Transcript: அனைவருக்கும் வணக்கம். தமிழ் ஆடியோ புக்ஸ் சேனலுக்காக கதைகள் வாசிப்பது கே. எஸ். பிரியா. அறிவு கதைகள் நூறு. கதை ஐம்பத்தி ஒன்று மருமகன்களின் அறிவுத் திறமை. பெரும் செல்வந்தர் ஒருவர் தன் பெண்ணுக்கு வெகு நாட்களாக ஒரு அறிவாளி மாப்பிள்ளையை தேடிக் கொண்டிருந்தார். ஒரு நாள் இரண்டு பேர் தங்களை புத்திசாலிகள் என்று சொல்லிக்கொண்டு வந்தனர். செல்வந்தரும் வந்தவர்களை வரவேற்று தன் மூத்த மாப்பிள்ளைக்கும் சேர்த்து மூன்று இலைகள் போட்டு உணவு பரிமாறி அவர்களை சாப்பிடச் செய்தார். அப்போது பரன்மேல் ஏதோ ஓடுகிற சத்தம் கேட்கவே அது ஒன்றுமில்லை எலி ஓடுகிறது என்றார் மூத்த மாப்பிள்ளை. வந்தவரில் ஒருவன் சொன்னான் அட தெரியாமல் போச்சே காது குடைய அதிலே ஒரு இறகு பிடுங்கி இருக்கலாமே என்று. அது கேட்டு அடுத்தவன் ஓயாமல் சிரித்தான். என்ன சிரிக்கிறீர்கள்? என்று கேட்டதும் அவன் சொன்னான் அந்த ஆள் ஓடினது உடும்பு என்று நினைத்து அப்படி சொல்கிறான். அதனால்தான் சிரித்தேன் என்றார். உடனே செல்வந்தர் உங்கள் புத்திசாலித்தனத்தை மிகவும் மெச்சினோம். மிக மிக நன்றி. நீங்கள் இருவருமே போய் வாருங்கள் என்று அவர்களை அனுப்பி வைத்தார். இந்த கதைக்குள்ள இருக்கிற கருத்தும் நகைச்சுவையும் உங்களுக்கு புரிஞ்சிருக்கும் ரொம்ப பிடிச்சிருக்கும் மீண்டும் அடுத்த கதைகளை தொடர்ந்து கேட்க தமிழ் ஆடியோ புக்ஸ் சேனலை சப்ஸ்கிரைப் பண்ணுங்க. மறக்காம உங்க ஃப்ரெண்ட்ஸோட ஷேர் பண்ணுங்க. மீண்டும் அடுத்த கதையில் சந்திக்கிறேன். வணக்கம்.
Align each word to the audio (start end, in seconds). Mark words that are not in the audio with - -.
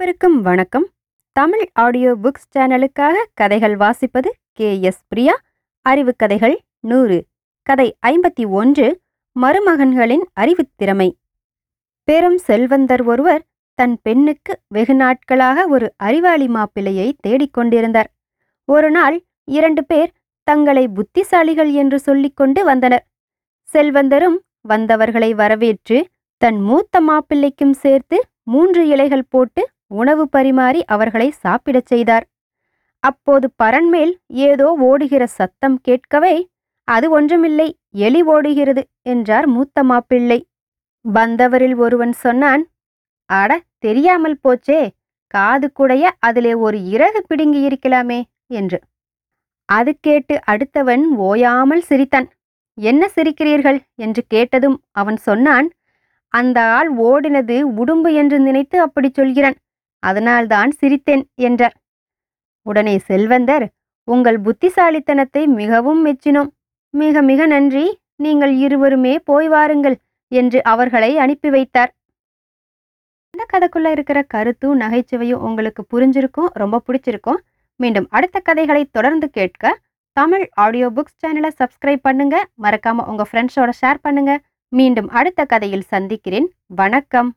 அனைவருக்கும் 0.00 0.42
வணக்கம். 0.42 0.88
தமிழ் 1.32 1.68
ஆடியோ 1.72 2.16
புக்ஸ் 2.22 2.58
சேனலுக்காக 2.58 3.12
கதைகள் 3.34 3.76
வாசிப்பது 3.76 4.28
கே. 4.52 4.80
எஸ். 4.80 5.02
பிரியா. 5.08 5.40
அறிவு 5.82 6.14
கதைகள் 6.16 6.60
நூறு. 6.80 7.26
கதை 7.62 7.96
ஐம்பத்தி 8.06 8.48
ஒன்று 8.48 9.00
மருமகன்களின் 9.40 10.22
அறிவுத் 10.32 10.70
திறமை. 10.76 11.18
பெரும் 12.04 12.38
செல்வந்தர் 12.38 13.02
ஒருவர் 13.02 13.44
தன் 13.74 13.98
பெண்ணுக்கு 14.02 14.60
வெகு 14.68 14.94
நாட்களாக 14.94 15.66
ஒரு 15.66 15.92
அறிவாளி 15.96 16.46
மாப்பிள்ளையை 16.46 17.12
தேடிக் 17.20 17.52
கொண்டிருந்தார். 17.52 18.12
ஒரு 18.64 18.90
நாள் 18.90 19.24
இரண்டு 19.44 19.84
பேர் 19.84 20.12
தங்களை 20.42 20.88
புத்திசாலிகள் 20.88 21.72
என்று 21.72 21.98
சொல்லிக்கொண்டு 21.98 22.64
வந்தனர். 22.64 23.06
செல்வந்தரும் 23.72 24.38
வந்தவர்களை 24.60 25.34
வரவேற்று 25.34 26.08
தன் 26.36 26.60
மூத்த 26.60 27.00
மாப்பிள்ளைக்கும் 27.00 27.72
சேர்த்து 27.72 28.24
மூன்று 28.42 28.88
இலைகள் 28.88 29.24
போட்டு 29.28 29.68
உணவு 29.90 30.24
பரிமாறி 30.28 30.80
அவர்களை 30.84 31.28
சாப்பிடச் 31.44 31.90
செய்தார். 31.92 32.26
அப்போது 33.04 33.46
பரன்மேல் 33.62 34.12
ஏதோ 34.48 34.68
ஓடுகிற 34.88 35.22
சத்தம் 35.38 35.76
கேட்கவே 35.80 36.34
அது 36.88 37.06
ஒன்றுமில்லை 37.10 37.68
எலி 37.98 38.20
ஓடுகிறது 38.34 38.82
என்றார் 39.02 39.46
மூத்த 39.46 39.82
மாப்பிள்ளை. 39.82 40.38
வந்தவரில் 41.04 41.76
ஒருவன் 41.76 42.14
சொன்னான் 42.24 42.62
அட 43.30 43.50
தெரியாமல் 43.78 44.40
போச்சே 44.44 44.80
காது 45.34 45.66
குடைய 45.78 46.04
அதிலே 46.18 46.52
ஒரு 46.54 46.78
இறகு 46.94 47.20
பிடுங்கி 47.26 47.60
இருக்கலாமே 47.68 48.20
என்று. 48.60 48.78
அது 49.68 49.90
கேட்டு 50.00 50.34
அடுத்தவன் 50.52 51.04
ஓயாமல் 51.28 51.84
சிரித்தான். 51.88 52.28
என்ன 52.78 53.02
சிரிக்கிறீர்கள்? 53.16 53.78
என்று 53.96 54.22
கேட்டதும் 54.28 54.76
அவன் 54.92 55.18
சொன்னான் 55.28 55.68
அந்த 56.34 56.58
ஆள் 56.76 56.90
ஓடினது 57.08 57.56
உடும்பு 57.80 58.10
என்று 58.12 58.36
நினைத்து 58.40 58.76
அப்படி 58.80 59.08
சொல்கிறான். 59.10 59.56
அதனால்தான் 60.02 60.70
சிரித்தேன் 60.80 61.24
என்றார். 61.34 61.76
உடனே 62.66 62.94
செல்வந்தர் 62.98 63.66
உங்கள் 64.08 64.38
புத்திசாலித்தனத்தை 64.40 65.46
மிகவும் 65.60 66.00
மெச்சினோம். 66.06 66.50
மிக 66.94 67.22
மிக 67.22 67.46
நன்றி. 67.46 67.86
நீங்கள் 68.16 68.54
இருவருமே 68.56 69.18
போய் 69.24 69.48
வாருங்கள் 69.48 69.96
என்று 70.32 70.58
அவர்களை 70.62 71.10
அனுப்பி 71.18 71.50
வைத்தார். 71.50 71.92
இந்த 73.34 73.44
கதைக்குள்ள 73.52 73.88
இருக்கிற 73.90 74.18
கருத்தும் 74.22 74.80
நகைச்சுவையும் 74.80 75.44
உங்களுக்கு 75.48 75.82
புரிஞ்சிருக்கும் 75.92 76.50
ரொம்ப 76.52 76.80
பிடிச்சிருக்கும் 76.86 77.40
மீண்டும் 77.80 78.06
அடுத்த 78.10 78.38
கதைகளை 78.40 78.82
தொடர்ந்து 78.90 79.26
கேட்க 79.30 79.72
தமிழ் 80.12 80.44
ஆடியோ 80.54 80.88
புக்ஸ் 80.96 81.20
சேனலை 81.22 81.50
சப்ஸ்கிரைப் 81.60 82.02
பண்ணுங்க. 82.02 82.36
மறக்காம 82.62 83.04
உங்க 83.10 83.24
ஃப்ரெண்ட்ஸோட 83.28 83.70
ஷேர் 83.80 84.00
பண்ணுங்க. 84.02 84.32
மீண்டும் 84.72 85.08
அடுத்த 85.08 85.44
கதையில் 85.44 85.90
சந்திக்கிறேன். 85.92 86.48
வணக்கம். 86.80 87.30